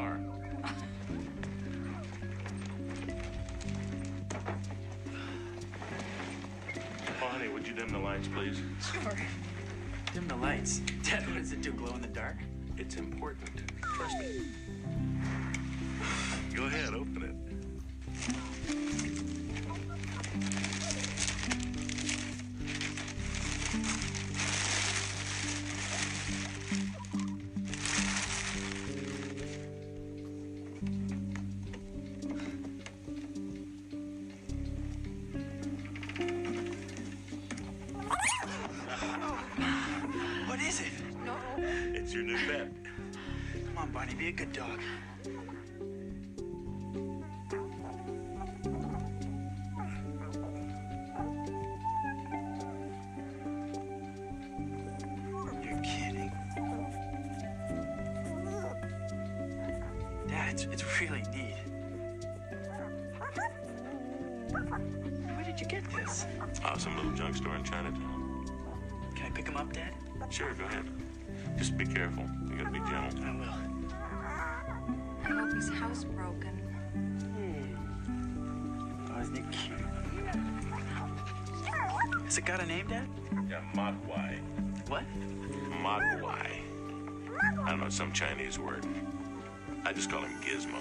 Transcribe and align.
car. 0.00 0.18
Oh, 7.22 7.26
honey, 7.26 7.48
would 7.48 7.66
you 7.66 7.74
dim 7.74 7.88
the 7.88 7.98
lights, 7.98 8.28
please? 8.28 8.60
Sure. 8.92 9.12
Dim 10.14 10.26
the 10.28 10.36
lights. 10.36 10.80
Dad, 11.02 11.26
what 11.26 11.36
does 11.36 11.52
it 11.52 11.62
do? 11.62 11.72
Glow 11.72 11.94
in 11.94 12.00
the 12.02 12.08
dark? 12.08 12.36
It's 12.78 12.96
important. 12.96 13.62
Trust 13.82 14.18
me. 14.18 14.42
Go 16.54 16.64
ahead, 16.64 16.94
open 16.94 17.22
it. 17.22 17.49
It's, 60.64 60.82
it's 60.82 61.00
really 61.00 61.22
neat. 61.34 61.54
Where 64.50 65.44
did 65.44 65.60
you 65.60 65.66
get 65.66 65.84
this? 65.92 66.26
Oh, 66.64 66.76
some 66.76 66.96
little 66.96 67.12
junk 67.12 67.36
store 67.36 67.54
in 67.56 67.64
Chinatown. 67.64 68.46
Can 69.14 69.26
I 69.26 69.30
pick 69.30 69.46
him 69.46 69.56
up, 69.56 69.72
Dad? 69.72 69.94
Sure, 70.28 70.52
go 70.54 70.64
ahead. 70.64 70.84
Just 71.56 71.76
be 71.76 71.86
careful. 71.86 72.24
You 72.48 72.56
gotta 72.56 72.70
be 72.70 72.78
gentle. 72.80 73.24
I 73.24 73.36
will. 73.36 73.54
I 75.24 75.28
hope 75.28 75.54
he's 75.54 75.70
housebroken. 75.70 76.58
Hmm. 77.36 77.76
Oh, 79.12 79.20
isn't 79.20 79.38
it 79.38 79.50
cute? 79.50 79.78
Has 82.24 82.38
it 82.38 82.44
got 82.44 82.60
a 82.60 82.66
name, 82.66 82.86
Dad? 82.86 83.08
Yeah, 83.48 83.62
Mogwai. 83.74 84.38
What? 84.88 85.04
Mogwai. 85.82 86.60
I 87.64 87.70
don't 87.70 87.80
know, 87.80 87.88
some 87.88 88.12
Chinese 88.12 88.58
word. 88.58 88.86
I 89.84 89.92
just 89.92 90.10
call 90.10 90.20
him 90.20 90.32
Gizmo. 90.42 90.78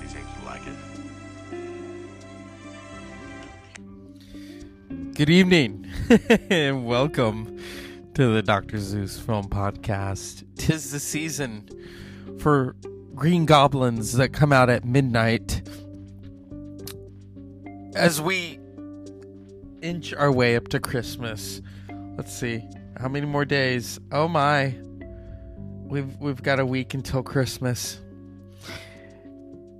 He 0.00 0.08
seems 0.08 0.26
to 0.38 0.44
like 0.44 0.60
it. 0.66 0.74
Good 5.14 5.30
evening, 5.30 5.86
and 6.50 6.84
welcome 6.84 7.58
to 8.14 8.34
the 8.34 8.42
Dr. 8.42 8.78
Zeus 8.78 9.18
Film 9.18 9.48
Podcast. 9.48 10.44
Tis 10.56 10.90
the 10.90 11.00
season 11.00 11.68
for 12.38 12.76
Green 13.14 13.46
Goblins 13.46 14.12
that 14.14 14.34
come 14.34 14.52
out 14.52 14.68
at 14.68 14.84
midnight. 14.84 15.62
As 17.94 18.20
we 18.20 18.58
inch 19.80 20.12
our 20.12 20.30
way 20.30 20.56
up 20.56 20.68
to 20.68 20.78
Christmas, 20.78 21.62
let's 22.16 22.34
see 22.36 22.62
how 23.00 23.08
many 23.08 23.26
more 23.26 23.44
days. 23.46 23.98
Oh 24.12 24.28
my, 24.28 24.74
we've 25.84 26.16
we've 26.18 26.42
got 26.42 26.60
a 26.60 26.66
week 26.66 26.92
until 26.94 27.22
Christmas, 27.22 28.00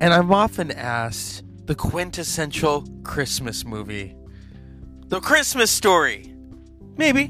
and 0.02 0.12
I'm 0.12 0.32
often 0.32 0.72
asked 0.72 1.44
the 1.66 1.76
quintessential 1.76 2.84
Christmas 3.04 3.64
movie. 3.64 4.16
The 5.06 5.20
Christmas 5.20 5.70
Story. 5.70 6.34
Maybe. 6.96 7.28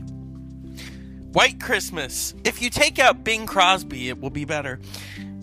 White 1.33 1.61
Christmas. 1.61 2.35
If 2.45 2.63
you 2.63 2.71
take 2.71 2.99
out 2.99 3.25
Bing 3.25 3.45
Crosby, 3.45 4.09
it 4.09 4.19
will 4.19 4.31
be 4.31 4.47
better. 4.47 4.81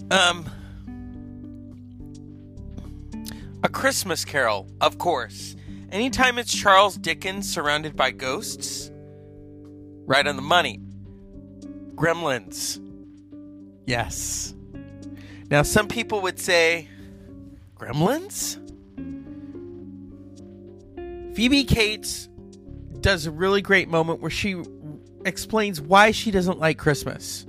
Um 0.09 0.50
A 3.63 3.69
Christmas 3.69 4.25
Carol, 4.25 4.68
of 4.81 4.97
course. 4.97 5.56
Anytime 5.91 6.39
it's 6.39 6.51
Charles 6.51 6.97
Dickens 6.97 7.47
surrounded 7.47 7.95
by 7.95 8.09
ghosts, 8.09 8.89
right 10.07 10.25
on 10.25 10.35
the 10.35 10.41
money. 10.41 10.81
Gremlins. 11.94 12.79
Yes. 13.85 14.56
Now 15.51 15.62
some 15.62 15.88
people 15.88 16.22
would 16.22 16.39
say 16.39 16.88
Gremlins? 17.79 18.57
Phoebe 21.35 21.63
Cates 21.63 22.28
does 23.00 23.25
a 23.25 23.31
really 23.31 23.62
great 23.62 23.88
moment 23.88 24.22
where 24.22 24.29
she 24.29 24.62
explains 25.25 25.79
why 25.79 26.12
she 26.12 26.31
doesn't 26.31 26.59
like 26.59 26.78
Christmas. 26.78 27.45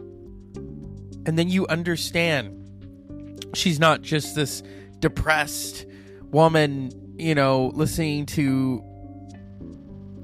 And 1.27 1.39
then 1.39 1.49
you 1.49 1.67
understand 1.67 2.57
she's 3.55 3.81
not 3.81 4.03
just 4.03 4.37
this 4.37 4.63
depressed 5.01 5.87
woman, 6.31 6.93
you 7.19 7.35
know, 7.35 7.73
listening 7.75 8.27
to 8.27 8.83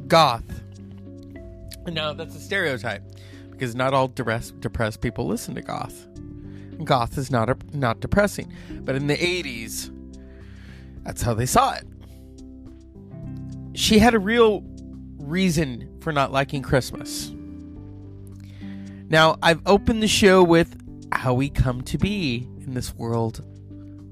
goth. 0.06 0.44
No, 1.86 2.14
that's 2.14 2.36
a 2.36 2.40
stereotype 2.40 3.02
because 3.50 3.74
not 3.74 3.94
all 3.94 4.08
depressed, 4.08 4.60
depressed 4.60 5.00
people 5.00 5.26
listen 5.26 5.54
to 5.54 5.62
goth. 5.62 6.06
Goth 6.84 7.16
is 7.18 7.30
not 7.30 7.48
a, 7.48 7.56
not 7.72 8.00
depressing, 8.00 8.52
but 8.84 8.94
in 8.94 9.06
the 9.06 9.16
80s 9.16 9.90
that's 11.06 11.22
how 11.22 11.32
they 11.32 11.46
saw 11.46 11.72
it 11.72 11.86
she 13.76 13.98
had 13.98 14.14
a 14.14 14.18
real 14.18 14.64
reason 15.18 15.98
for 16.00 16.12
not 16.12 16.32
liking 16.32 16.62
Christmas. 16.62 17.32
Now, 19.08 19.36
I've 19.42 19.60
opened 19.66 20.02
the 20.02 20.08
show 20.08 20.42
with 20.42 20.76
how 21.12 21.34
we 21.34 21.50
come 21.50 21.82
to 21.82 21.98
be 21.98 22.48
in 22.60 22.74
this 22.74 22.94
world 22.94 23.44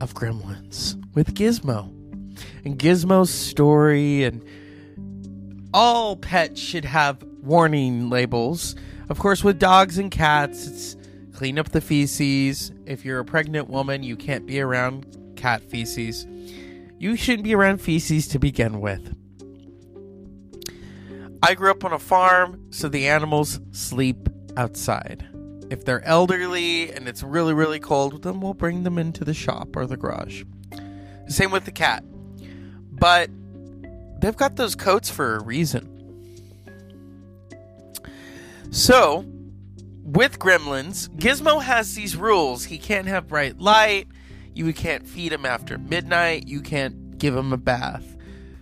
of 0.01 0.15
gremlins 0.15 1.03
with 1.15 1.35
Gizmo. 1.35 1.89
And 2.65 2.79
Gizmo's 2.79 3.31
story, 3.31 4.25
and 4.25 4.45
all 5.73 6.17
pets 6.17 6.61
should 6.61 6.85
have 6.85 7.23
warning 7.43 8.11
labels. 8.11 8.77
Of 9.09 9.19
course, 9.19 9.43
with 9.43 9.59
dogs 9.59 9.99
and 9.99 10.11
cats, 10.11 10.67
it's 10.67 10.97
clean 11.33 11.59
up 11.59 11.71
the 11.71 11.81
feces. 11.81 12.71
If 12.87 13.05
you're 13.05 13.21
a 13.21 13.25
pregnant 13.25 13.69
woman, 13.71 14.03
you 14.03 14.17
can't 14.17 14.47
be 14.47 14.61
around 14.61 15.07
cat 15.37 15.63
feces. 15.63 16.27
You 17.05 17.17
shouldn't 17.17 17.45
be 17.45 17.55
around 17.55 17.83
feces 17.83 18.29
to 18.29 18.39
begin 18.39 18.81
with. 18.81 19.15
I 21.43 21.53
grew 21.53 21.71
up 21.71 21.85
on 21.85 21.93
a 21.93 21.99
farm, 21.99 22.69
so 22.71 22.89
the 22.89 23.09
animals 23.09 23.61
sleep 23.73 24.27
outside. 24.57 25.29
If 25.69 25.85
they're 25.85 26.03
elderly 26.07 26.91
and 26.91 27.07
it's 27.07 27.23
really, 27.23 27.53
really 27.53 27.79
cold, 27.79 28.23
then 28.23 28.41
we'll 28.41 28.55
bring 28.55 28.85
them 28.85 28.97
into 28.97 29.23
the 29.23 29.35
shop 29.35 29.77
or 29.77 29.87
the 29.87 29.99
garage. 29.99 30.45
Same 31.29 31.51
with 31.51 31.67
the 31.67 31.73
cat. 31.73 32.03
But 32.91 33.29
they've 34.23 34.35
got 34.35 34.57
those 34.57 34.75
coats 34.75 35.11
for 35.11 35.37
a 35.37 35.45
reason. 35.45 35.91
So, 38.71 39.27
with 40.03 40.39
gremlins, 40.39 41.11
Gizmo 41.19 41.63
has 41.63 41.95
these 41.95 42.17
rules. 42.17 42.65
He 42.65 42.79
can't 42.79 43.09
have 43.09 43.29
bright 43.29 43.59
light, 43.59 44.09
you 44.55 44.73
can't 44.73 45.07
feed 45.07 45.33
him 45.33 45.45
after 45.45 45.79
midnight, 45.79 46.49
you 46.49 46.61
can't 46.61 47.19
give 47.19 47.37
him 47.37 47.53
a 47.53 47.57
bath. 47.57 48.17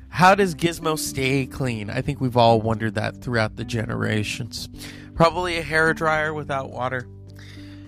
How 0.08 0.34
does 0.34 0.54
Gizmo 0.54 0.98
stay 0.98 1.46
clean? 1.46 1.88
I 1.88 2.02
think 2.02 2.20
we've 2.20 2.36
all 2.36 2.60
wondered 2.60 2.94
that 2.96 3.22
throughout 3.22 3.56
the 3.56 3.64
generations. 3.64 4.68
Probably 5.14 5.56
a 5.56 5.62
hair 5.62 5.94
dryer 5.94 6.34
without 6.34 6.70
water. 6.70 7.06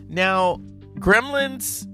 Now, 0.08 0.60
Gremlins 0.94 1.86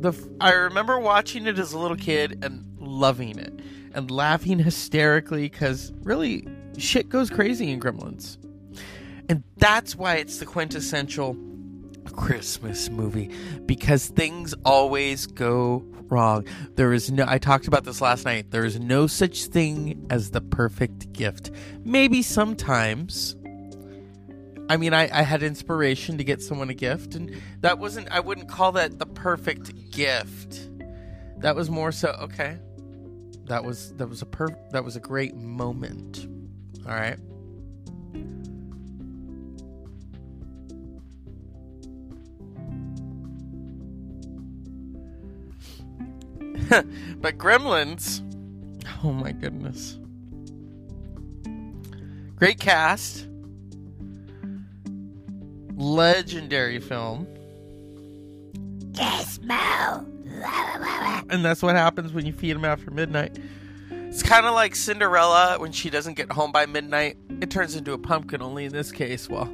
the 0.00 0.12
I 0.40 0.52
remember 0.52 0.98
watching 0.98 1.46
it 1.46 1.58
as 1.58 1.72
a 1.72 1.78
little 1.78 1.96
kid 1.96 2.42
and 2.44 2.64
loving 2.78 3.38
it 3.38 3.60
and 3.94 4.10
laughing 4.10 4.58
hysterically 4.70 5.48
cuz 5.48 5.92
really 6.02 6.46
shit 6.78 7.08
goes 7.08 7.30
crazy 7.30 7.70
in 7.70 7.80
Gremlins. 7.80 8.38
And 9.28 9.44
that's 9.58 9.94
why 9.94 10.16
it's 10.16 10.38
the 10.38 10.46
quintessential 10.46 11.36
Christmas 12.14 12.90
movie 12.90 13.30
because 13.66 14.08
things 14.08 14.54
always 14.64 15.26
go 15.26 15.84
wrong. 16.08 16.46
There 16.76 16.92
is 16.92 17.10
no 17.10 17.24
I 17.26 17.38
talked 17.38 17.66
about 17.66 17.84
this 17.84 18.00
last 18.00 18.24
night. 18.24 18.50
There 18.50 18.64
is 18.64 18.78
no 18.78 19.06
such 19.06 19.44
thing 19.46 20.06
as 20.10 20.30
the 20.30 20.40
perfect 20.40 21.12
gift. 21.12 21.50
Maybe 21.84 22.22
sometimes 22.22 23.36
I 24.70 24.76
mean, 24.76 24.94
I, 24.94 25.10
I 25.12 25.22
had 25.22 25.42
inspiration 25.42 26.16
to 26.18 26.22
get 26.22 26.40
someone 26.40 26.70
a 26.70 26.74
gift, 26.74 27.16
and 27.16 27.42
that 27.58 27.80
wasn't. 27.80 28.08
I 28.12 28.20
wouldn't 28.20 28.48
call 28.48 28.70
that 28.72 29.00
the 29.00 29.06
perfect 29.06 29.90
gift. 29.90 30.70
That 31.38 31.56
was 31.56 31.68
more 31.68 31.90
so 31.90 32.10
okay. 32.20 32.56
That 33.46 33.64
was 33.64 33.92
that 33.94 34.08
was 34.08 34.22
a 34.22 34.26
per 34.26 34.46
that 34.70 34.84
was 34.84 34.94
a 34.94 35.00
great 35.00 35.34
moment. 35.34 36.28
All 36.86 36.94
right. 36.94 37.18
but 47.16 47.36
Gremlins, 47.36 48.22
oh 49.02 49.12
my 49.12 49.32
goodness. 49.32 49.98
Great 52.36 52.60
cast. 52.60 53.26
Legendary 55.74 56.78
film. 56.78 57.26
Gizmo. 58.92 60.06
And 61.30 61.44
that's 61.44 61.62
what 61.62 61.76
happens 61.76 62.12
when 62.12 62.24
you 62.24 62.32
feed 62.32 62.56
him 62.56 62.64
after 62.64 62.90
midnight. 62.90 63.38
It's 63.90 64.22
kind 64.22 64.46
of 64.46 64.54
like 64.54 64.74
Cinderella 64.74 65.56
when 65.58 65.72
she 65.72 65.90
doesn't 65.90 66.14
get 66.14 66.32
home 66.32 66.50
by 66.52 66.66
midnight. 66.66 67.16
It 67.40 67.50
turns 67.50 67.76
into 67.76 67.92
a 67.92 67.98
pumpkin, 67.98 68.42
only 68.42 68.64
in 68.64 68.72
this 68.72 68.90
case, 68.90 69.28
well, 69.28 69.52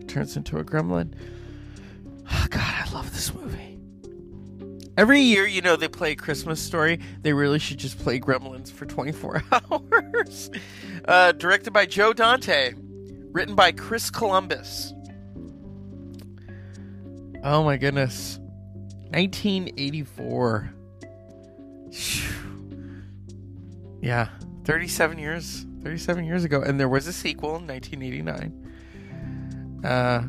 it 0.00 0.08
turns 0.08 0.36
into 0.36 0.58
a 0.58 0.64
gremlin. 0.64 1.12
Oh, 2.30 2.46
God, 2.50 2.62
I 2.62 2.90
love 2.92 3.12
this 3.12 3.34
movie. 3.34 3.73
Every 4.96 5.20
year, 5.20 5.46
you 5.46 5.60
know, 5.60 5.76
they 5.76 5.88
play 5.88 6.14
Christmas 6.14 6.60
Story. 6.60 7.00
They 7.22 7.32
really 7.32 7.58
should 7.58 7.78
just 7.78 7.98
play 7.98 8.20
Gremlins 8.20 8.70
for 8.70 8.86
24 8.86 9.42
hours. 9.52 10.50
Uh, 11.04 11.32
directed 11.32 11.72
by 11.72 11.86
Joe 11.86 12.12
Dante. 12.12 12.74
Written 13.32 13.56
by 13.56 13.72
Chris 13.72 14.10
Columbus. 14.10 14.94
Oh 17.42 17.64
my 17.64 17.76
goodness. 17.76 18.38
1984. 19.10 20.70
Yeah, 24.00 24.28
37 24.64 25.18
years. 25.18 25.66
37 25.82 26.24
years 26.24 26.44
ago. 26.44 26.62
And 26.62 26.78
there 26.78 26.88
was 26.88 27.08
a 27.08 27.12
sequel 27.12 27.56
in 27.56 27.66
1989. 27.66 29.82
Uh, 29.84 30.22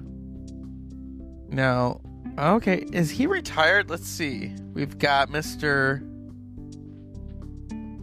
now, 1.49 2.01
okay, 2.37 2.85
is 2.91 3.11
he 3.11 3.27
retired? 3.27 3.89
Let's 3.89 4.07
see. 4.07 4.53
We've 4.73 4.97
got 4.97 5.29
Mr. 5.29 5.99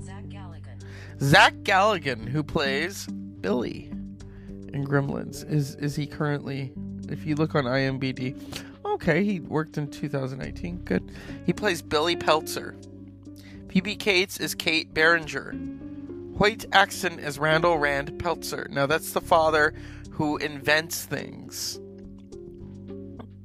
Zach 0.02 0.24
Galligan. 0.24 0.82
Zach 1.20 1.54
Galligan, 1.62 2.28
who 2.28 2.42
plays 2.42 3.06
Billy 3.40 3.90
in 4.72 4.86
Gremlins. 4.86 5.48
Is 5.50 5.74
is 5.76 5.96
he 5.96 6.06
currently? 6.06 6.72
If 7.08 7.26
you 7.26 7.34
look 7.34 7.54
on 7.54 7.64
IMDb, 7.64 8.40
okay, 8.84 9.22
he 9.24 9.40
worked 9.40 9.76
in 9.76 9.88
2019. 9.88 10.78
Good. 10.84 11.12
He 11.44 11.52
plays 11.52 11.82
Billy 11.82 12.16
Peltzer. 12.16 12.74
Phoebe 13.68 13.96
Cates 13.96 14.38
is 14.38 14.54
Kate 14.54 14.92
Beringer. 14.92 15.54
Hoyt 16.38 16.64
Axton 16.72 17.18
is 17.18 17.38
Randall 17.38 17.78
Rand 17.78 18.18
Peltzer. 18.18 18.68
Now 18.70 18.86
that's 18.86 19.12
the 19.12 19.20
father 19.20 19.74
who 20.10 20.36
invents 20.38 21.04
things. 21.04 21.80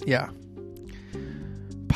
Yeah. 0.05 0.29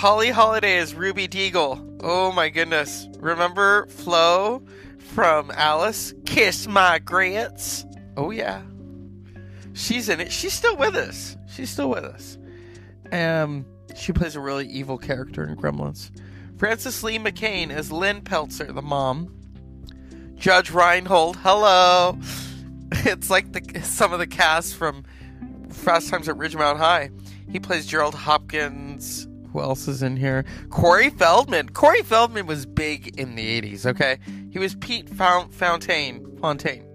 Polly 0.02 0.32
Holliday 0.32 0.78
is 0.78 0.96
Ruby 0.96 1.28
Deagle. 1.28 2.00
Oh 2.02 2.32
my 2.32 2.50
goodness. 2.50 3.08
Remember 3.20 3.86
Flo 3.86 4.64
from 4.98 5.52
Alice? 5.52 6.16
Kiss 6.26 6.66
my 6.68 6.98
grants. 6.98 7.86
Oh 8.18 8.32
yeah. 8.32 8.64
She's 9.74 10.10
in 10.10 10.20
it. 10.20 10.32
She's 10.32 10.54
still 10.54 10.76
with 10.76 10.96
us. 10.96 11.38
She's 11.54 11.70
still 11.70 11.92
with 11.92 12.04
us. 12.04 12.40
Um, 13.12 13.64
she 13.96 14.12
plays 14.12 14.36
a 14.36 14.40
really 14.40 14.66
evil 14.70 14.98
character 14.98 15.48
in 15.48 15.56
Gremlins. 15.56 16.10
Frances 16.58 17.04
Lee 17.04 17.20
McCain 17.20 17.70
is 17.70 17.92
Lynn 17.92 18.22
Peltzer, 18.22 18.72
the 18.72 18.82
mom. 18.82 19.32
Judge 20.34 20.72
Reinhold, 20.72 21.36
hello. 21.44 22.18
It's 23.06 23.30
like 23.30 23.52
the 23.52 23.82
some 23.84 24.14
of 24.14 24.20
the 24.20 24.26
cast 24.26 24.74
from 24.74 25.04
Fast 25.70 26.10
Times 26.10 26.28
at 26.28 26.38
Ridgemont 26.38 26.78
High. 26.78 27.12
He 27.52 27.60
plays 27.60 27.86
Gerald 27.86 28.16
Hopkins. 28.16 29.28
Who 29.54 29.62
else 29.62 29.88
is 29.88 30.02
in 30.02 30.18
here? 30.18 30.46
Corey 30.70 31.10
Feldman. 31.10 31.70
Corey 31.70 32.04
Feldman 32.04 32.48
was 32.48 32.66
big 32.66 33.20
in 33.20 33.36
the 33.36 33.62
80s, 33.62 33.86
okay? 33.86 34.20
He 34.52 34.60
was 34.60 34.76
Pete 34.76 35.10
Fontaine. 35.10 36.38
Fontaine. 36.40 36.86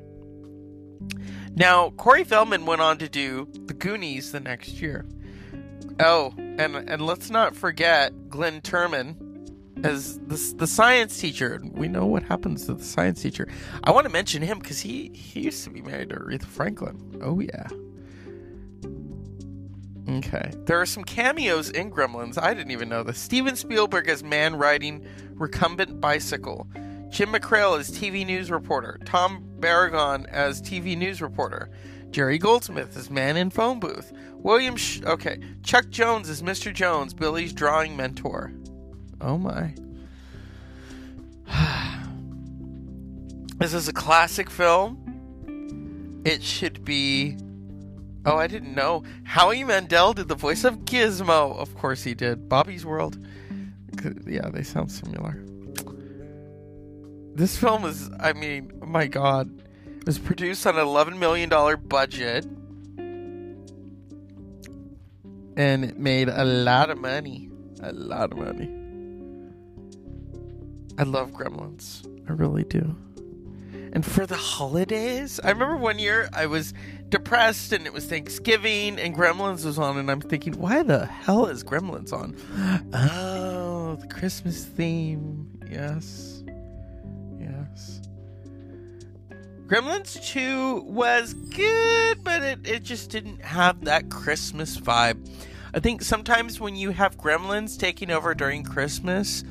Now, 1.54 1.90
Corey 1.90 2.24
Feldman 2.24 2.66
went 2.66 2.80
on 2.80 2.98
to 2.98 3.08
do 3.08 3.48
The 3.66 3.74
Goonies 3.74 4.32
the 4.32 4.40
next 4.40 4.80
year. 4.80 5.06
Oh, 5.98 6.34
and 6.36 6.76
and 6.76 7.00
let's 7.00 7.30
not 7.30 7.56
forget 7.56 8.28
Glynn 8.28 8.60
Turman 8.60 9.16
as 9.84 10.18
the, 10.18 10.54
the 10.56 10.66
science 10.66 11.18
teacher. 11.18 11.62
We 11.72 11.88
know 11.88 12.06
what 12.06 12.22
happens 12.22 12.66
to 12.66 12.74
the 12.74 12.84
science 12.84 13.22
teacher. 13.22 13.48
I 13.84 13.90
want 13.92 14.04
to 14.04 14.12
mention 14.12 14.42
him 14.42 14.58
because 14.58 14.80
he, 14.80 15.10
he 15.14 15.40
used 15.40 15.64
to 15.64 15.70
be 15.70 15.82
married 15.82 16.10
to 16.10 16.16
Aretha 16.16 16.44
Franklin. 16.44 17.20
Oh, 17.22 17.40
yeah. 17.40 17.68
Okay. 20.08 20.52
There 20.66 20.80
are 20.80 20.86
some 20.86 21.04
cameos 21.04 21.70
in 21.70 21.90
Gremlins. 21.90 22.40
I 22.40 22.54
didn't 22.54 22.70
even 22.70 22.88
know 22.88 23.02
this. 23.02 23.18
Steven 23.18 23.56
Spielberg 23.56 24.08
as 24.08 24.22
man 24.22 24.56
riding 24.56 25.04
recumbent 25.34 26.00
bicycle. 26.00 26.68
Jim 27.08 27.32
McKrell 27.32 27.78
as 27.78 27.90
TV 27.90 28.24
news 28.24 28.50
reporter. 28.50 29.00
Tom 29.04 29.42
Barragon 29.58 30.26
as 30.26 30.62
TV 30.62 30.96
news 30.96 31.20
reporter. 31.20 31.70
Jerry 32.10 32.38
Goldsmith 32.38 32.96
as 32.96 33.10
man 33.10 33.36
in 33.36 33.50
phone 33.50 33.80
booth. 33.80 34.12
William 34.34 34.76
Sh- 34.76 35.02
okay. 35.02 35.40
Chuck 35.62 35.88
Jones 35.90 36.28
as 36.28 36.42
Mr. 36.42 36.72
Jones, 36.72 37.12
Billy's 37.12 37.52
drawing 37.52 37.96
mentor. 37.96 38.52
Oh 39.20 39.38
my. 39.38 39.74
this 43.58 43.74
is 43.74 43.88
a 43.88 43.92
classic 43.92 44.50
film. 44.50 46.22
It 46.24 46.42
should 46.42 46.84
be 46.84 47.36
Oh, 48.26 48.36
I 48.36 48.48
didn't 48.48 48.74
know. 48.74 49.04
Howie 49.22 49.62
Mandel 49.62 50.12
did 50.12 50.26
the 50.26 50.34
voice 50.34 50.64
of 50.64 50.80
Gizmo. 50.80 51.56
Of 51.56 51.76
course 51.76 52.02
he 52.02 52.12
did. 52.12 52.48
Bobby's 52.48 52.84
World. 52.84 53.24
Yeah, 54.26 54.48
they 54.50 54.64
sound 54.64 54.90
similar. 54.90 55.42
This 57.36 57.56
film 57.56 57.84
is, 57.84 58.10
I 58.18 58.32
mean, 58.32 58.72
my 58.84 59.06
god. 59.06 59.48
It 59.86 60.06
was 60.06 60.18
produced 60.18 60.66
on 60.66 60.76
an 60.76 60.84
$11 60.84 61.18
million 61.18 61.48
budget. 61.86 62.44
And 65.56 65.84
it 65.84 65.98
made 65.98 66.28
a 66.28 66.44
lot 66.44 66.90
of 66.90 66.98
money. 66.98 67.48
A 67.80 67.92
lot 67.92 68.32
of 68.32 68.38
money. 68.38 68.68
I 70.98 71.04
love 71.04 71.30
Gremlins. 71.30 72.04
I 72.28 72.32
really 72.32 72.64
do. 72.64 72.96
And 73.92 74.04
for 74.04 74.26
the 74.26 74.36
holidays, 74.36 75.40
I 75.42 75.50
remember 75.50 75.76
one 75.76 75.98
year 75.98 76.28
I 76.32 76.46
was 76.46 76.74
depressed 77.08 77.72
and 77.72 77.86
it 77.86 77.92
was 77.92 78.06
Thanksgiving 78.06 78.98
and 78.98 79.14
Gremlins 79.14 79.64
was 79.64 79.78
on, 79.78 79.98
and 79.98 80.10
I'm 80.10 80.20
thinking, 80.20 80.58
why 80.58 80.82
the 80.82 81.06
hell 81.06 81.46
is 81.46 81.62
Gremlins 81.62 82.12
on? 82.12 82.36
Oh, 82.92 83.96
the 84.00 84.08
Christmas 84.08 84.64
theme. 84.64 85.48
Yes. 85.70 86.42
Yes. 87.38 88.00
Gremlins 89.66 90.24
2 90.26 90.82
was 90.82 91.34
good, 91.34 92.22
but 92.22 92.42
it, 92.42 92.66
it 92.66 92.82
just 92.82 93.10
didn't 93.10 93.42
have 93.42 93.84
that 93.84 94.10
Christmas 94.10 94.78
vibe. 94.78 95.28
I 95.74 95.80
think 95.80 96.02
sometimes 96.02 96.60
when 96.60 96.76
you 96.76 96.90
have 96.90 97.16
Gremlins 97.18 97.78
taking 97.78 98.10
over 98.10 98.34
during 98.34 98.62
Christmas, 98.62 99.44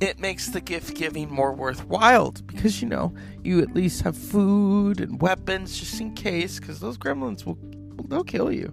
it 0.00 0.18
makes 0.18 0.48
the 0.48 0.60
gift 0.60 0.94
giving 0.96 1.30
more 1.30 1.52
worthwhile 1.52 2.32
because 2.46 2.82
you 2.82 2.88
know 2.88 3.14
you 3.42 3.60
at 3.60 3.74
least 3.74 4.02
have 4.02 4.16
food 4.16 5.00
and 5.00 5.20
weapons 5.20 5.78
just 5.78 6.00
in 6.00 6.14
case 6.14 6.60
because 6.60 6.80
those 6.80 6.98
gremlins 6.98 7.44
will 7.46 7.58
they'll 8.08 8.24
kill 8.24 8.52
you. 8.52 8.72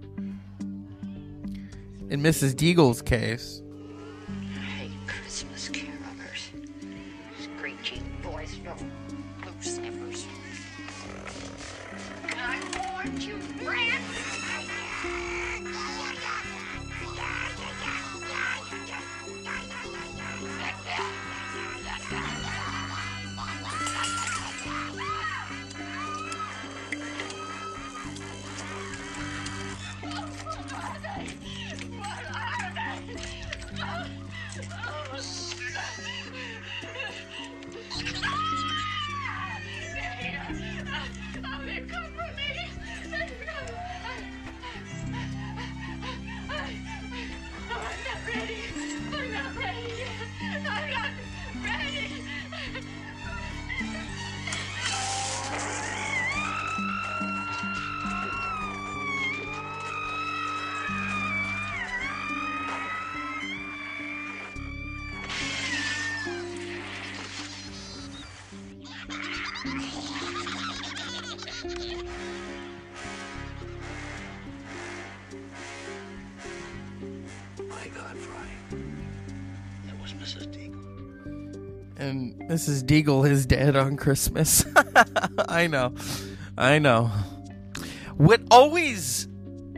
In 2.10 2.22
mrs 2.22 2.54
deagle's 2.54 3.02
case 3.02 3.64
My 71.64 71.70
God, 77.96 78.18
Fry. 78.18 78.48
That 79.86 80.02
was 80.02 80.12
Mrs. 80.14 80.48
Deagle. 80.48 81.96
And 81.96 82.36
Mrs. 82.50 82.84
Deagle 82.84 83.30
is 83.30 83.46
dead 83.46 83.78
on 83.78 83.96
Christmas. 83.96 84.66
I 85.48 85.68
know. 85.68 85.94
I 86.58 86.80
know. 86.80 87.10
What 88.18 88.42
always 88.52 89.30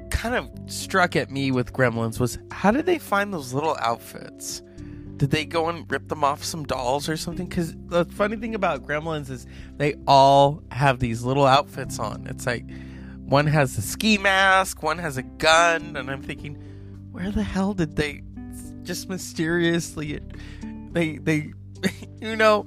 kind 0.09 0.33
of 0.33 0.49
struck 0.71 1.15
at 1.15 1.29
me 1.29 1.51
with 1.51 1.71
Gremlins 1.71 2.19
was 2.19 2.39
how 2.49 2.71
did 2.71 2.87
they 2.87 2.97
find 2.97 3.31
those 3.31 3.53
little 3.53 3.77
outfits? 3.79 4.63
Did 5.17 5.31
they 5.31 5.45
go 5.45 5.69
and 5.69 5.89
rip 5.89 6.09
them 6.09 6.23
off 6.23 6.43
some 6.43 6.65
dolls 6.65 7.07
or 7.07 7.17
something? 7.17 7.47
Because 7.47 7.73
the 7.87 8.05
funny 8.05 8.35
thing 8.35 8.53
about 8.53 8.85
Gremlins 8.85 9.29
is 9.29 9.47
they 9.77 9.95
all 10.07 10.61
have 10.71 10.99
these 10.99 11.23
little 11.23 11.45
outfits 11.45 11.99
on. 11.99 12.27
It's 12.27 12.45
like 12.45 12.65
one 13.25 13.47
has 13.47 13.77
a 13.77 13.81
ski 13.81 14.17
mask, 14.17 14.83
one 14.83 14.97
has 14.97 15.17
a 15.17 15.23
gun, 15.23 15.95
and 15.95 16.11
I'm 16.11 16.21
thinking, 16.21 16.55
where 17.11 17.31
the 17.31 17.43
hell 17.43 17.73
did 17.73 17.95
they 17.95 18.23
just 18.83 19.09
mysteriously 19.09 20.19
they 20.91 21.17
they 21.17 21.53
you 22.21 22.35
know 22.35 22.63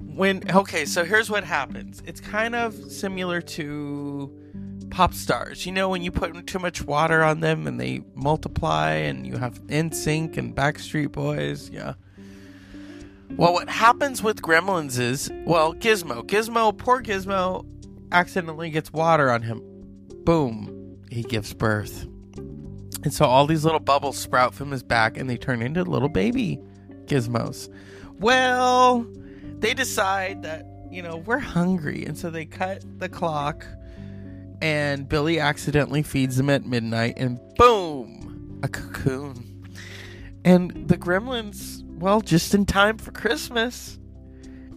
when 0.00 0.48
okay 0.50 0.84
so 0.84 1.04
here's 1.04 1.30
what 1.30 1.44
happens 1.44 2.02
it's 2.06 2.20
kind 2.20 2.54
of 2.54 2.74
similar 2.90 3.40
to 3.40 4.32
pop 4.98 5.14
stars. 5.14 5.64
You 5.64 5.70
know 5.70 5.88
when 5.90 6.02
you 6.02 6.10
put 6.10 6.48
too 6.48 6.58
much 6.58 6.82
water 6.82 7.22
on 7.22 7.38
them 7.38 7.68
and 7.68 7.80
they 7.80 8.02
multiply 8.16 8.94
and 8.94 9.24
you 9.24 9.36
have 9.36 9.64
NSYNC 9.68 10.36
and 10.36 10.56
Backstreet 10.56 11.12
Boys 11.12 11.70
yeah. 11.70 11.94
Well 13.36 13.52
what 13.52 13.68
happens 13.68 14.24
with 14.24 14.42
gremlins 14.42 14.98
is 14.98 15.30
well 15.44 15.72
Gizmo. 15.72 16.26
Gizmo 16.26 16.76
poor 16.76 17.00
Gizmo 17.00 17.64
accidentally 18.10 18.70
gets 18.70 18.92
water 18.92 19.30
on 19.30 19.42
him. 19.42 19.62
Boom. 20.24 20.98
He 21.08 21.22
gives 21.22 21.54
birth. 21.54 22.04
And 23.04 23.14
so 23.14 23.24
all 23.24 23.46
these 23.46 23.64
little 23.64 23.78
bubbles 23.78 24.18
sprout 24.18 24.52
from 24.52 24.72
his 24.72 24.82
back 24.82 25.16
and 25.16 25.30
they 25.30 25.36
turn 25.36 25.62
into 25.62 25.84
little 25.84 26.08
baby 26.08 26.58
gizmos. 27.04 27.72
Well, 28.18 29.06
they 29.60 29.74
decide 29.74 30.42
that, 30.42 30.66
you 30.90 31.02
know, 31.02 31.18
we're 31.18 31.38
hungry. 31.38 32.04
And 32.04 32.18
so 32.18 32.30
they 32.30 32.46
cut 32.46 32.82
the 32.98 33.08
clock 33.08 33.64
and 34.60 35.08
Billy 35.08 35.38
accidentally 35.38 36.02
feeds 36.02 36.36
them 36.36 36.50
at 36.50 36.66
midnight 36.66 37.14
and 37.16 37.38
boom, 37.56 38.60
a 38.62 38.68
cocoon. 38.68 39.44
And 40.44 40.88
the 40.88 40.96
gremlins, 40.96 41.84
well, 41.98 42.20
just 42.20 42.54
in 42.54 42.66
time 42.66 42.98
for 42.98 43.10
Christmas. 43.10 43.98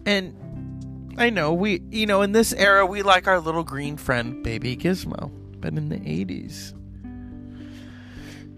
And 0.06 1.14
I 1.18 1.30
know 1.30 1.52
we, 1.52 1.82
you 1.90 2.06
know, 2.06 2.22
in 2.22 2.32
this 2.32 2.52
era, 2.52 2.84
we 2.86 3.02
like 3.02 3.26
our 3.26 3.40
little 3.40 3.64
green 3.64 3.96
friend, 3.96 4.42
Baby 4.42 4.76
Gizmo. 4.76 5.30
But 5.60 5.74
in 5.74 5.88
the 5.88 5.98
80s, 5.98 6.74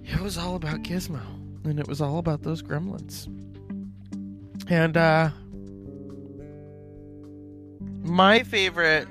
it 0.04 0.20
was 0.20 0.38
all 0.38 0.56
about 0.56 0.82
Gizmo, 0.82 1.20
and 1.64 1.78
it 1.78 1.86
was 1.86 2.00
all 2.00 2.18
about 2.18 2.42
those 2.42 2.62
gremlins. 2.62 3.26
And 4.70 4.96
uh 4.96 5.30
my 8.04 8.42
favorite 8.42 9.08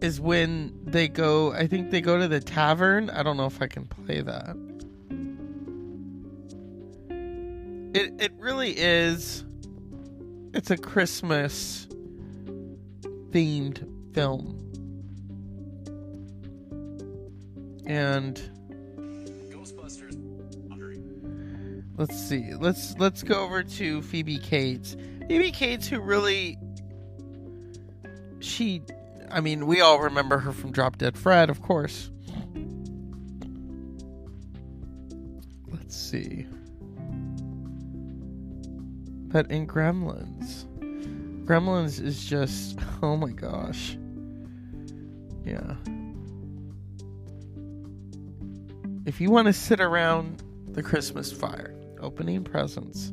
is 0.00 0.20
when 0.20 0.78
they 0.84 1.08
go 1.08 1.52
I 1.52 1.66
think 1.66 1.90
they 1.90 2.00
go 2.00 2.18
to 2.18 2.28
the 2.28 2.40
tavern. 2.40 3.10
I 3.10 3.22
don't 3.22 3.36
know 3.36 3.46
if 3.46 3.60
I 3.60 3.66
can 3.66 3.86
play 3.86 4.20
that. 4.20 4.56
It 7.94 8.14
it 8.20 8.32
really 8.38 8.72
is 8.72 9.44
it's 10.54 10.70
a 10.70 10.76
Christmas 10.76 11.86
themed 13.30 13.86
film. 14.14 14.54
And 17.86 18.36
Ghostbusters. 19.50 20.16
Let's 21.96 22.16
see. 22.16 22.54
Let's 22.54 22.96
let's 22.98 23.22
go 23.22 23.42
over 23.42 23.62
to 23.62 24.02
Phoebe 24.02 24.38
Cates. 24.38 24.96
Phoebe 25.28 25.50
Cates, 25.50 25.86
who 25.88 26.00
really, 26.00 26.56
she, 28.40 28.82
I 29.30 29.40
mean, 29.40 29.66
we 29.66 29.80
all 29.80 30.00
remember 30.00 30.38
her 30.38 30.52
from 30.52 30.72
Drop 30.72 30.98
Dead 30.98 31.16
Fred, 31.16 31.50
of 31.50 31.62
course. 31.62 32.10
Let's 35.68 35.96
see. 35.96 36.46
But 39.30 39.50
in 39.50 39.66
Gremlins, 39.66 40.64
Gremlins 41.44 42.02
is 42.02 42.24
just, 42.24 42.78
oh 43.02 43.16
my 43.16 43.30
gosh, 43.30 43.96
yeah. 45.44 45.74
If 49.06 49.20
you 49.20 49.30
want 49.30 49.46
to 49.46 49.52
sit 49.52 49.80
around 49.80 50.42
the 50.72 50.82
Christmas 50.82 51.32
fire, 51.32 51.74
opening 52.00 52.44
presents, 52.44 53.12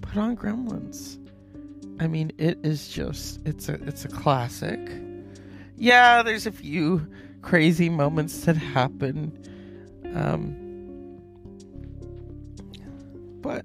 put 0.00 0.16
on 0.16 0.36
Gremlins. 0.36 1.18
I 2.00 2.06
mean, 2.06 2.32
it 2.38 2.58
is 2.62 2.88
just 2.88 3.40
it's 3.46 3.68
a 3.68 3.74
it's 3.84 4.04
a 4.04 4.08
classic. 4.08 4.78
Yeah, 5.76 6.22
there's 6.22 6.46
a 6.46 6.52
few 6.52 7.06
crazy 7.42 7.88
moments 7.88 8.44
that 8.44 8.56
happen. 8.56 9.36
Um 10.14 10.56
but 13.40 13.64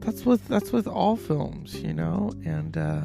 that's 0.00 0.26
with 0.26 0.46
that's 0.48 0.70
with 0.70 0.86
all 0.86 1.16
films, 1.16 1.74
you 1.76 1.94
know, 1.94 2.32
and 2.44 2.76
uh 2.76 3.02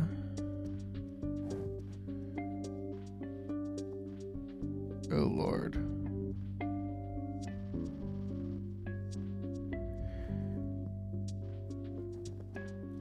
Oh 5.12 5.16
lord. 5.16 5.76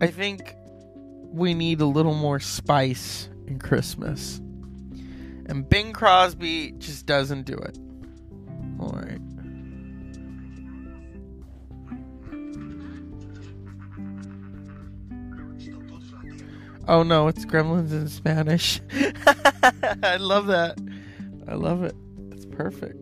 I 0.00 0.06
think 0.06 0.54
we 1.32 1.54
need 1.54 1.80
a 1.80 1.86
little 1.86 2.14
more 2.14 2.38
spice 2.38 3.28
in 3.48 3.58
Christmas. 3.58 4.40
And 5.46 5.68
Bing 5.68 5.92
Crosby 5.92 6.74
just 6.78 7.06
doesn't 7.06 7.44
do 7.44 7.54
it. 7.54 7.78
Alright. 8.80 9.20
Oh 16.86 17.02
no, 17.02 17.28
it's 17.28 17.44
Gremlins 17.44 17.92
in 17.92 18.08
Spanish. 18.08 18.80
I 20.02 20.16
love 20.16 20.46
that. 20.46 20.78
I 21.46 21.54
love 21.54 21.82
it. 21.82 21.94
It's 22.32 22.46
perfect. 22.46 22.97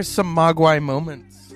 Here's 0.00 0.08
some 0.08 0.34
Mogwai 0.34 0.80
moments. 0.82 1.49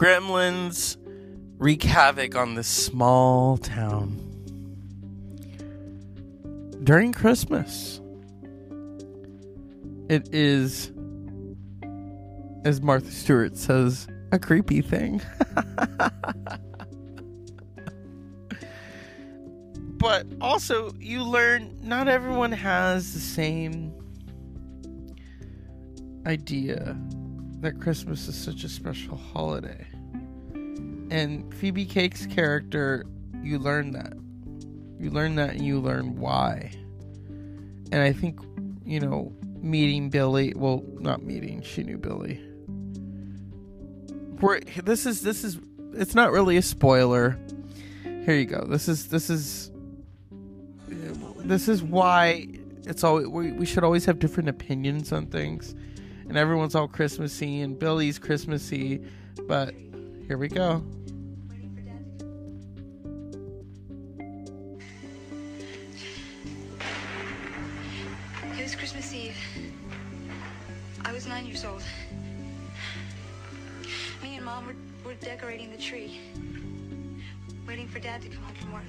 Gremlins 0.00 0.96
wreak 1.58 1.82
havoc 1.82 2.34
on 2.34 2.54
this 2.54 2.66
small 2.66 3.58
town 3.58 4.16
during 6.82 7.12
Christmas. 7.12 8.00
It 10.08 10.26
is 10.32 10.90
as 12.64 12.80
Martha 12.80 13.10
Stewart 13.10 13.58
says, 13.58 14.08
a 14.32 14.38
creepy 14.38 14.80
thing. 14.80 15.20
but 19.98 20.26
also, 20.40 20.94
you 20.98 21.22
learn 21.22 21.76
not 21.82 22.08
everyone 22.08 22.52
has 22.52 23.12
the 23.12 23.20
same 23.20 23.92
idea 26.24 26.96
that 27.60 27.78
Christmas 27.78 28.26
is 28.28 28.34
such 28.34 28.64
a 28.64 28.68
special 28.70 29.16
holiday. 29.16 29.86
And 31.10 31.52
Phoebe 31.54 31.84
Cates's 31.84 32.26
character, 32.26 33.04
you 33.42 33.58
learn 33.58 33.92
that. 33.92 34.14
You 34.98 35.10
learn 35.10 35.34
that 35.36 35.50
and 35.50 35.64
you 35.64 35.80
learn 35.80 36.18
why. 36.18 36.70
And 37.92 38.02
I 38.02 38.12
think, 38.12 38.40
you 38.84 39.00
know, 39.00 39.32
meeting 39.60 40.10
Billy, 40.10 40.52
well, 40.54 40.84
not 40.98 41.22
meeting, 41.22 41.62
she 41.62 41.82
knew 41.82 41.98
Billy. 41.98 42.40
We're, 44.40 44.60
this 44.60 45.04
is 45.04 45.20
this 45.20 45.44
is 45.44 45.58
it's 45.92 46.14
not 46.14 46.32
really 46.32 46.56
a 46.56 46.62
spoiler. 46.62 47.38
Here 48.04 48.34
you 48.34 48.46
go. 48.46 48.64
This 48.64 48.88
is 48.88 49.08
this 49.08 49.28
is 49.28 49.70
this 51.44 51.68
is 51.68 51.82
why 51.82 52.46
it's 52.86 53.04
all 53.04 53.20
we, 53.28 53.52
we 53.52 53.66
should 53.66 53.84
always 53.84 54.04
have 54.04 54.18
different 54.18 54.48
opinions 54.48 55.12
on 55.12 55.26
things 55.26 55.74
and 56.28 56.36
everyone's 56.36 56.74
all 56.74 56.88
christmassy 56.88 57.60
and 57.60 57.78
billy's 57.78 58.18
christmassy 58.18 59.02
but 59.46 59.74
here 60.26 60.38
we 60.38 60.48
go 60.48 60.84
for 78.00 78.06
Dad 78.06 78.22
to 78.22 78.28
come 78.28 78.42
home 78.42 78.54
from 78.54 78.72
work. 78.72 78.84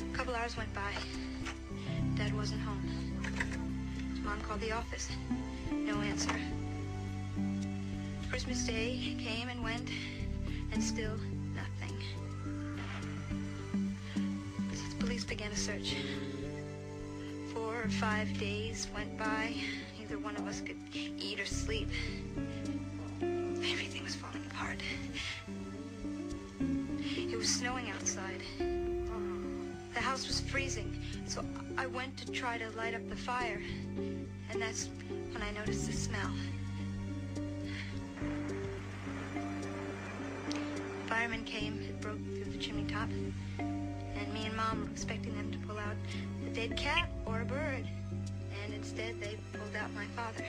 A 0.00 0.16
couple 0.16 0.34
hours 0.34 0.56
went 0.56 0.72
by. 0.74 0.92
Dad 2.16 2.34
wasn't 2.34 2.60
home. 2.62 2.82
Mom 4.24 4.40
called 4.40 4.60
the 4.60 4.72
office. 4.72 5.08
No 5.70 6.00
answer. 6.00 6.34
Christmas 8.30 8.64
Day 8.64 9.16
came 9.18 9.48
and 9.48 9.62
went, 9.62 9.88
and 10.72 10.82
still 10.82 11.16
nothing. 11.54 11.96
The 14.72 15.04
police 15.04 15.24
began 15.24 15.50
a 15.52 15.56
search. 15.56 15.96
Four 17.52 17.82
or 17.82 17.88
five 17.88 18.38
days 18.38 18.88
went 18.94 19.18
by. 19.18 19.54
Neither 19.98 20.18
one 20.18 20.36
of 20.36 20.46
us 20.46 20.60
could 20.60 20.76
eat 20.94 21.38
or 21.38 21.46
sleep. 21.46 21.88
Was 27.46 27.54
snowing 27.54 27.88
outside. 27.90 28.42
The 29.94 30.00
house 30.00 30.26
was 30.26 30.40
freezing, 30.40 31.00
so 31.28 31.44
I 31.78 31.86
went 31.86 32.16
to 32.16 32.32
try 32.32 32.58
to 32.58 32.68
light 32.70 32.92
up 32.92 33.08
the 33.08 33.14
fire. 33.14 33.62
And 34.50 34.60
that's 34.60 34.88
when 35.30 35.40
I 35.40 35.52
noticed 35.52 35.86
the 35.86 35.92
smell. 35.92 36.32
Firemen 41.06 41.44
came 41.44 41.80
it 41.82 42.00
broke 42.00 42.18
through 42.34 42.50
the 42.50 42.58
chimney 42.58 42.92
top. 42.92 43.08
And 43.60 44.34
me 44.34 44.46
and 44.46 44.56
Mom 44.56 44.82
were 44.82 44.90
expecting 44.90 45.36
them 45.36 45.52
to 45.52 45.58
pull 45.68 45.78
out 45.78 45.94
a 46.44 46.50
dead 46.50 46.76
cat 46.76 47.08
or 47.26 47.42
a 47.42 47.44
bird. 47.44 47.86
And 48.64 48.74
instead, 48.74 49.20
they 49.20 49.38
pulled 49.52 49.76
out 49.76 49.94
my 49.94 50.06
father. 50.16 50.44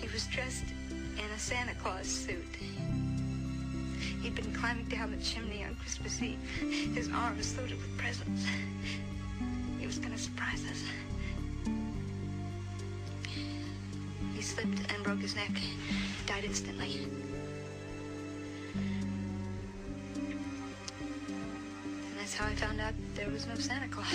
He 0.00 0.08
was 0.08 0.26
dressed 0.28 0.64
in 1.18 1.30
a 1.30 1.38
Santa 1.38 1.74
Claus 1.74 2.06
suit. 2.06 2.44
He'd 4.22 4.34
been 4.34 4.52
climbing 4.52 4.86
down 4.86 5.10
the 5.10 5.22
chimney 5.22 5.64
on 5.64 5.74
Christmas 5.76 6.20
Eve, 6.20 6.38
his 6.94 7.08
arms 7.12 7.56
loaded 7.56 7.78
with 7.78 7.96
presents. 7.96 8.44
He 9.78 9.86
was 9.86 9.98
gonna 9.98 10.18
surprise 10.18 10.64
us. 10.70 10.82
He 14.34 14.42
slipped 14.42 14.92
and 14.92 15.02
broke 15.04 15.20
his 15.20 15.36
neck, 15.36 15.52
died 16.26 16.44
instantly. 16.44 17.06
And 21.94 22.18
that's 22.18 22.34
how 22.34 22.46
I 22.46 22.54
found 22.54 22.80
out 22.80 22.94
there 23.14 23.30
was 23.30 23.46
no 23.46 23.54
Santa 23.54 23.88
Claus. 23.88 24.12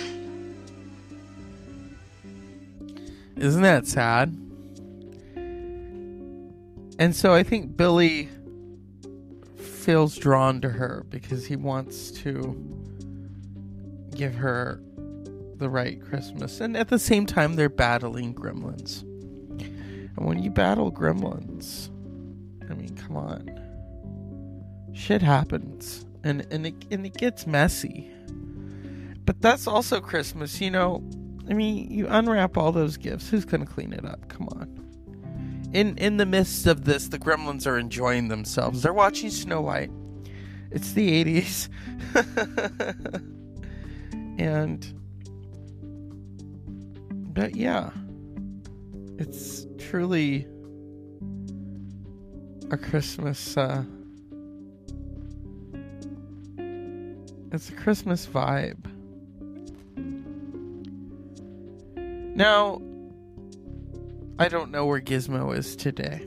Isn't 3.36 3.62
that 3.62 3.86
sad? 3.86 4.36
And 6.98 7.16
so 7.16 7.32
I 7.34 7.42
think 7.42 7.76
Billy 7.76 8.28
feels 9.56 10.16
drawn 10.16 10.60
to 10.60 10.68
her 10.68 11.04
because 11.08 11.46
he 11.46 11.56
wants 11.56 12.10
to 12.12 12.56
give 14.14 14.34
her 14.34 14.80
the 15.56 15.68
right 15.68 16.00
Christmas. 16.00 16.60
And 16.60 16.76
at 16.76 16.88
the 16.88 16.98
same 16.98 17.26
time, 17.26 17.56
they're 17.56 17.68
battling 17.68 18.34
gremlins. 18.34 19.02
And 19.02 20.26
when 20.26 20.42
you 20.42 20.50
battle 20.50 20.92
gremlins, 20.92 21.88
I 22.70 22.74
mean, 22.74 22.94
come 22.96 23.16
on. 23.16 23.60
Shit 24.94 25.22
happens. 25.22 26.04
And, 26.24 26.46
and, 26.50 26.66
it, 26.66 26.74
and 26.90 27.06
it 27.06 27.16
gets 27.16 27.46
messy. 27.46 28.10
But 29.24 29.40
that's 29.40 29.66
also 29.66 30.00
Christmas, 30.00 30.60
you 30.60 30.70
know. 30.70 31.02
I 31.48 31.54
mean, 31.54 31.90
you 31.90 32.06
unwrap 32.08 32.56
all 32.56 32.72
those 32.72 32.96
gifts. 32.96 33.28
Who's 33.30 33.44
going 33.44 33.64
to 33.64 33.72
clean 33.72 33.92
it 33.92 34.04
up? 34.04 34.28
Come 34.28 34.48
on. 34.48 34.81
In 35.72 35.96
in 35.98 36.18
the 36.18 36.26
midst 36.26 36.66
of 36.66 36.84
this, 36.84 37.08
the 37.08 37.18
gremlins 37.18 37.66
are 37.66 37.78
enjoying 37.78 38.28
themselves. 38.28 38.82
They're 38.82 38.92
watching 38.92 39.30
Snow 39.30 39.60
White. 39.62 39.90
It's 40.70 40.92
the 40.92 41.24
80s. 41.24 41.68
and 44.38 44.86
but 47.34 47.56
yeah. 47.56 47.90
It's 49.18 49.66
truly 49.78 50.46
a 52.70 52.76
Christmas 52.76 53.56
uh 53.56 53.84
It's 57.52 57.68
a 57.68 57.72
Christmas 57.72 58.26
vibe. 58.26 58.78
Now, 62.34 62.80
I 64.42 64.48
don't 64.48 64.72
know 64.72 64.86
where 64.86 65.00
Gizmo 65.00 65.56
is 65.56 65.76
today. 65.76 66.26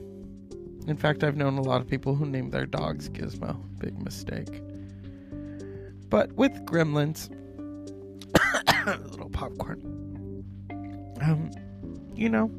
In 0.86 0.96
fact, 0.96 1.22
I've 1.22 1.36
known 1.36 1.58
a 1.58 1.60
lot 1.60 1.82
of 1.82 1.86
people 1.86 2.14
who 2.14 2.24
name 2.24 2.48
their 2.48 2.64
dogs 2.64 3.10
Gizmo. 3.10 3.62
Big 3.78 4.02
mistake. 4.02 4.62
But 6.08 6.32
with 6.32 6.52
Gremlins, 6.64 7.28
a 8.86 8.98
little 9.10 9.28
popcorn. 9.28 9.82
Um, 11.20 11.50
you 12.14 12.30
know, 12.30 12.50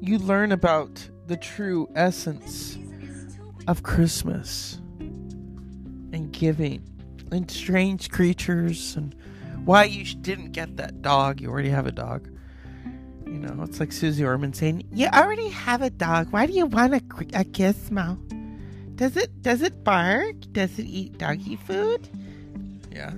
you 0.00 0.18
learn 0.20 0.52
about 0.52 1.06
the 1.26 1.36
true 1.36 1.86
essence 1.94 2.78
of 3.68 3.82
Christmas 3.82 4.80
and 4.98 6.32
giving 6.32 6.82
and 7.30 7.50
strange 7.50 8.10
creatures 8.10 8.96
and 8.96 9.14
why 9.64 9.84
you 9.84 10.04
didn't 10.04 10.52
get 10.52 10.76
that 10.76 11.02
dog. 11.02 11.40
You 11.40 11.50
already 11.50 11.70
have 11.70 11.86
a 11.86 11.92
dog. 11.92 12.28
You 13.26 13.38
know, 13.38 13.62
it's 13.62 13.78
like 13.78 13.92
Susie 13.92 14.24
Orman 14.24 14.52
saying, 14.52 14.84
"You 14.92 15.06
already 15.06 15.48
have 15.48 15.82
a 15.82 15.90
dog. 15.90 16.32
Why 16.32 16.46
do 16.46 16.52
you 16.52 16.66
want 16.66 16.94
a, 16.94 17.02
a 17.38 17.44
gizmo? 17.44 18.18
Does 18.96 19.16
it 19.16 19.42
does 19.42 19.62
it 19.62 19.84
bark? 19.84 20.34
Does 20.52 20.78
it 20.78 20.86
eat 20.86 21.18
doggy 21.18 21.56
food?" 21.56 22.08
Yeah. 22.90 23.12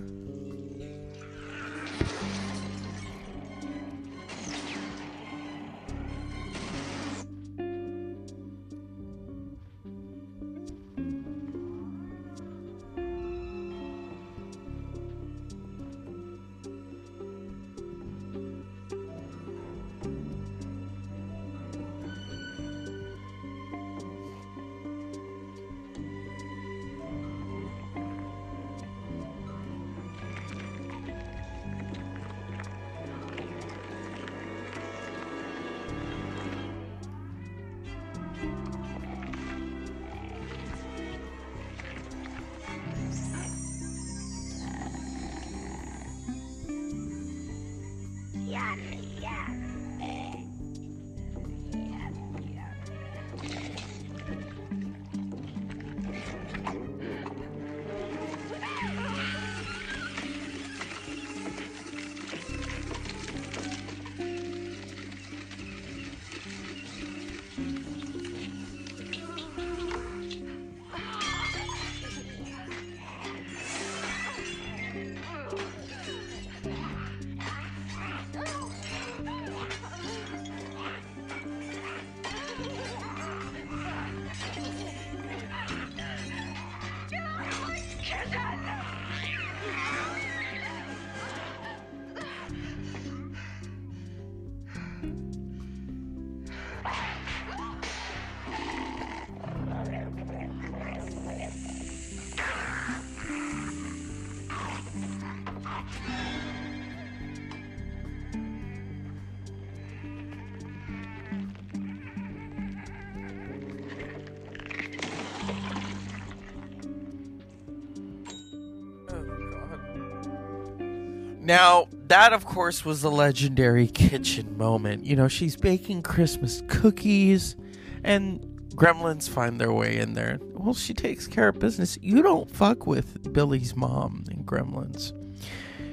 Now, 121.52 121.86
that 122.06 122.32
of 122.32 122.46
course 122.46 122.82
was 122.82 123.02
the 123.02 123.10
legendary 123.10 123.86
kitchen 123.86 124.56
moment. 124.56 125.04
You 125.04 125.16
know, 125.16 125.28
she's 125.28 125.54
baking 125.54 126.00
Christmas 126.00 126.62
cookies 126.66 127.56
and 128.02 128.40
gremlins 128.74 129.28
find 129.28 129.60
their 129.60 129.70
way 129.70 129.98
in 129.98 130.14
there. 130.14 130.38
Well, 130.54 130.72
she 130.72 130.94
takes 130.94 131.26
care 131.26 131.48
of 131.48 131.58
business. 131.58 131.98
You 132.00 132.22
don't 132.22 132.50
fuck 132.50 132.86
with 132.86 133.34
Billy's 133.34 133.76
mom 133.76 134.24
and 134.30 134.46
Gremlins. 134.46 135.12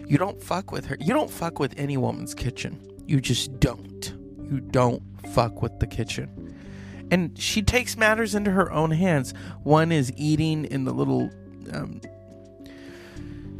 You 0.09 0.17
don't 0.17 0.41
fuck 0.41 0.71
with 0.71 0.85
her. 0.85 0.95
You 0.97 1.13
don't 1.13 1.29
fuck 1.29 1.59
with 1.59 1.73
any 1.75 1.97
woman's 1.97 2.33
kitchen. 2.33 2.79
You 3.05 3.19
just 3.19 3.59
don't. 3.59 4.13
You 4.49 4.61
don't 4.61 5.03
fuck 5.33 5.61
with 5.61 5.77
the 5.81 5.87
kitchen. 5.87 6.55
And 7.11 7.37
she 7.37 7.61
takes 7.63 7.97
matters 7.97 8.33
into 8.33 8.51
her 8.51 8.71
own 8.71 8.91
hands. 8.91 9.33
One 9.63 9.91
is 9.91 10.13
eating 10.15 10.63
in 10.63 10.85
the 10.85 10.93
little 10.93 11.29
um, 11.73 11.99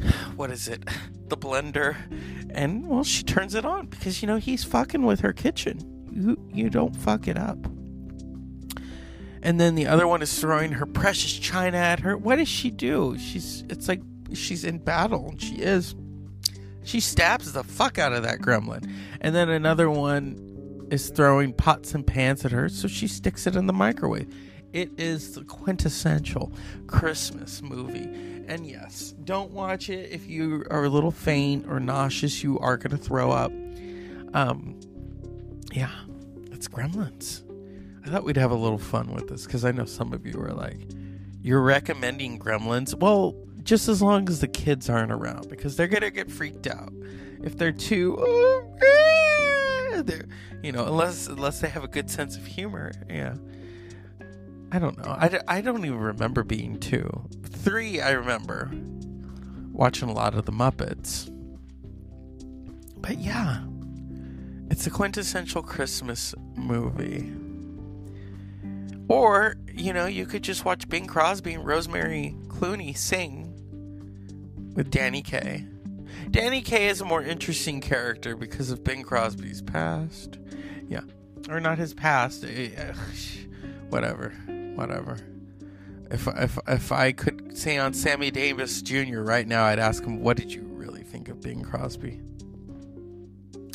what 0.36 0.50
is 0.50 0.66
it? 0.66 0.82
The 1.30 1.36
blender. 1.36 1.96
And 2.50 2.86
well, 2.88 3.04
she 3.04 3.22
turns 3.22 3.54
it 3.54 3.64
on 3.64 3.86
because 3.86 4.20
you 4.20 4.28
know 4.28 4.36
he's 4.36 4.64
fucking 4.64 5.04
with 5.04 5.20
her 5.20 5.32
kitchen. 5.32 5.78
You 6.12 6.36
you 6.52 6.68
don't 6.68 6.94
fuck 6.94 7.28
it 7.28 7.38
up. 7.38 7.58
And 9.42 9.58
then 9.58 9.74
the 9.74 9.86
other 9.86 10.06
one 10.06 10.22
is 10.22 10.38
throwing 10.38 10.72
her 10.72 10.86
precious 10.86 11.32
china 11.32 11.78
at 11.78 12.00
her. 12.00 12.16
What 12.16 12.36
does 12.36 12.48
she 12.48 12.70
do? 12.70 13.16
She's 13.18 13.64
it's 13.70 13.88
like 13.88 14.02
she's 14.34 14.64
in 14.64 14.78
battle 14.78 15.30
and 15.30 15.40
she 15.40 15.54
is. 15.54 15.94
She 16.82 17.00
stabs 17.00 17.52
the 17.52 17.62
fuck 17.62 17.98
out 17.98 18.12
of 18.12 18.22
that 18.24 18.40
gremlin. 18.40 18.90
And 19.20 19.34
then 19.34 19.48
another 19.48 19.88
one 19.88 20.88
is 20.90 21.10
throwing 21.10 21.52
pots 21.52 21.94
and 21.94 22.06
pans 22.06 22.44
at 22.44 22.50
her, 22.50 22.68
so 22.68 22.88
she 22.88 23.06
sticks 23.06 23.46
it 23.46 23.54
in 23.54 23.66
the 23.66 23.72
microwave. 23.72 24.32
It 24.72 24.98
is 24.98 25.34
the 25.34 25.44
quintessential 25.44 26.52
Christmas 26.86 27.62
movie. 27.62 28.44
And 28.46 28.66
yes, 28.66 29.14
don't 29.24 29.50
watch 29.52 29.88
it 29.90 30.10
if 30.10 30.28
you 30.28 30.64
are 30.70 30.84
a 30.84 30.88
little 30.88 31.10
faint 31.10 31.66
or 31.68 31.80
nauseous, 31.80 32.42
you 32.42 32.58
are 32.58 32.76
going 32.76 32.96
to 32.96 33.02
throw 33.02 33.30
up. 33.30 33.52
Um 34.34 34.78
yeah, 35.72 35.92
it's 36.50 36.68
Gremlins. 36.68 37.42
I 38.04 38.10
thought 38.10 38.24
we'd 38.24 38.36
have 38.36 38.50
a 38.50 38.56
little 38.56 38.78
fun 38.78 39.14
with 39.14 39.28
this 39.28 39.44
because 39.44 39.64
I 39.64 39.72
know 39.72 39.84
some 39.84 40.12
of 40.12 40.26
you 40.26 40.40
are 40.40 40.52
like, 40.52 40.78
you're 41.42 41.62
recommending 41.62 42.38
Gremlins. 42.38 42.94
Well, 42.94 43.36
just 43.62 43.88
as 43.88 44.00
long 44.02 44.28
as 44.28 44.40
the 44.40 44.48
kids 44.48 44.88
aren't 44.88 45.12
around 45.12 45.48
because 45.48 45.76
they're 45.76 45.86
gonna 45.86 46.10
get 46.10 46.30
freaked 46.30 46.66
out 46.66 46.92
if 47.42 47.56
they're 47.56 47.72
too, 47.72 48.16
oh, 48.18 50.02
they're, 50.02 50.26
you 50.62 50.72
know, 50.72 50.86
unless 50.86 51.26
unless 51.26 51.60
they 51.60 51.68
have 51.68 51.84
a 51.84 51.88
good 51.88 52.10
sense 52.10 52.36
of 52.36 52.46
humor. 52.46 52.92
Yeah, 53.08 53.34
I 54.72 54.78
don't 54.78 54.96
know. 54.98 55.10
I, 55.10 55.40
I 55.48 55.60
don't 55.60 55.84
even 55.84 55.98
remember 55.98 56.44
being 56.44 56.78
two. 56.78 57.28
Three, 57.44 58.00
I 58.00 58.10
remember 58.12 58.70
watching 59.72 60.08
a 60.08 60.12
lot 60.12 60.34
of 60.34 60.44
the 60.46 60.52
Muppets. 60.52 61.28
But 62.98 63.18
yeah, 63.18 63.62
it's 64.70 64.86
a 64.86 64.90
quintessential 64.90 65.62
Christmas 65.62 66.34
movie. 66.56 67.32
Or, 69.08 69.56
you 69.74 69.92
know, 69.92 70.06
you 70.06 70.24
could 70.26 70.42
just 70.44 70.64
watch 70.64 70.88
Bing 70.88 71.06
Crosby 71.06 71.54
and 71.54 71.66
Rosemary 71.66 72.36
Clooney 72.46 72.96
sing 72.96 73.52
with 74.76 74.90
Danny 74.90 75.22
Kaye. 75.22 75.66
Danny 76.30 76.62
Kaye 76.62 76.88
is 76.88 77.00
a 77.00 77.04
more 77.04 77.22
interesting 77.22 77.80
character 77.80 78.36
because 78.36 78.70
of 78.70 78.84
Bing 78.84 79.02
Crosby's 79.02 79.62
past. 79.62 80.38
Yeah. 80.88 81.00
Or 81.48 81.58
not 81.58 81.78
his 81.78 81.92
past. 81.92 82.44
eh, 82.44 82.68
Whatever. 83.88 84.32
Whatever. 84.80 85.18
If, 86.10 86.26
if, 86.26 86.58
if 86.66 86.90
I 86.90 87.12
could 87.12 87.56
say 87.56 87.76
on 87.76 87.92
Sammy 87.92 88.30
Davis 88.30 88.80
Jr. 88.80 89.20
right 89.20 89.46
now, 89.46 89.64
I'd 89.64 89.78
ask 89.78 90.02
him, 90.02 90.22
what 90.22 90.38
did 90.38 90.50
you 90.50 90.62
really 90.62 91.02
think 91.02 91.28
of 91.28 91.42
Bing 91.42 91.62
Crosby? 91.62 92.22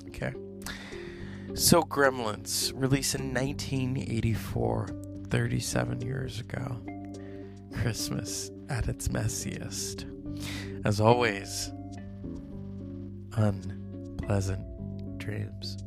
Okay. 0.07 0.33
So, 1.53 1.83
Gremlins, 1.83 2.73
released 2.75 3.13
in 3.13 3.35
1984, 3.35 4.89
37 5.29 6.01
years 6.01 6.39
ago. 6.39 6.81
Christmas 7.71 8.49
at 8.67 8.87
its 8.87 9.09
messiest. 9.09 10.05
As 10.85 10.99
always, 10.99 11.69
unpleasant 13.33 15.19
dreams. 15.19 15.77